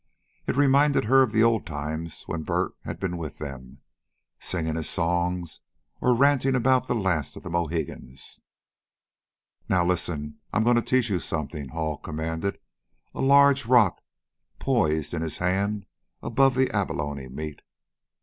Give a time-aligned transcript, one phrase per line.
[0.47, 3.81] It reminded her of the old times when Bert had been with them,
[4.39, 5.59] singing his songs
[6.01, 8.41] or ranting about the last of the Mohicans.
[9.69, 12.57] "Now, listen; I'm going to teach you something," Hall commanded,
[13.13, 14.01] a large round rock
[14.57, 15.85] poised in his hand
[16.23, 17.61] above the abalone meat.